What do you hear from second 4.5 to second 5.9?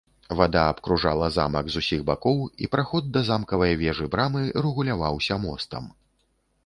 рэгуляваўся мостам.